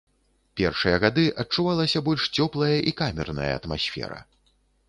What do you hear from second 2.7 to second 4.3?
і камерная атмасфера.